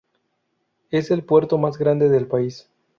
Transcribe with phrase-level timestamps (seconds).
[0.89, 2.67] Es el puerto más grande del país.